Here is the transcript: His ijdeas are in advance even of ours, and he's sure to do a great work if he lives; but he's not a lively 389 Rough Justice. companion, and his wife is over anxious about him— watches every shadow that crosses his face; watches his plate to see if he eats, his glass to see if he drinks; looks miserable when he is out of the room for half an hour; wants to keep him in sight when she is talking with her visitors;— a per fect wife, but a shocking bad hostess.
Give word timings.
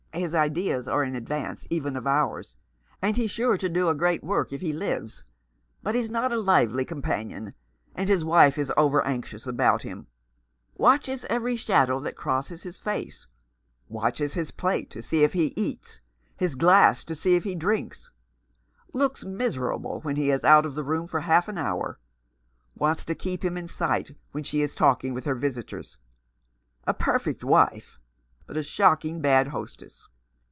His 0.13 0.33
ijdeas 0.33 0.89
are 0.91 1.05
in 1.05 1.15
advance 1.15 1.65
even 1.69 1.95
of 1.95 2.05
ours, 2.05 2.57
and 3.01 3.15
he's 3.15 3.31
sure 3.31 3.55
to 3.55 3.69
do 3.69 3.87
a 3.87 3.95
great 3.95 4.21
work 4.25 4.51
if 4.51 4.59
he 4.59 4.73
lives; 4.73 5.23
but 5.81 5.95
he's 5.95 6.11
not 6.11 6.33
a 6.33 6.35
lively 6.35 6.83
389 6.83 6.83
Rough 6.83 7.07
Justice. 7.07 7.55
companion, 7.95 7.95
and 7.95 8.09
his 8.09 8.25
wife 8.25 8.57
is 8.57 8.73
over 8.75 9.01
anxious 9.07 9.47
about 9.47 9.83
him— 9.83 10.07
watches 10.75 11.25
every 11.29 11.55
shadow 11.55 12.01
that 12.01 12.17
crosses 12.17 12.63
his 12.63 12.77
face; 12.77 13.27
watches 13.87 14.33
his 14.33 14.51
plate 14.51 14.89
to 14.89 15.01
see 15.01 15.23
if 15.23 15.31
he 15.31 15.53
eats, 15.55 16.01
his 16.35 16.55
glass 16.55 17.05
to 17.05 17.15
see 17.15 17.35
if 17.35 17.45
he 17.45 17.55
drinks; 17.55 18.11
looks 18.91 19.23
miserable 19.23 20.01
when 20.01 20.17
he 20.17 20.29
is 20.29 20.43
out 20.43 20.65
of 20.65 20.75
the 20.75 20.83
room 20.83 21.07
for 21.07 21.21
half 21.21 21.47
an 21.47 21.57
hour; 21.57 21.97
wants 22.75 23.05
to 23.05 23.15
keep 23.15 23.45
him 23.45 23.55
in 23.57 23.69
sight 23.69 24.17
when 24.33 24.43
she 24.43 24.61
is 24.61 24.75
talking 24.75 25.13
with 25.13 25.23
her 25.23 25.35
visitors;— 25.35 25.95
a 26.85 26.93
per 26.93 27.17
fect 27.17 27.45
wife, 27.45 27.97
but 28.47 28.57
a 28.57 28.63
shocking 28.63 29.21
bad 29.21 29.47
hostess. 29.47 30.09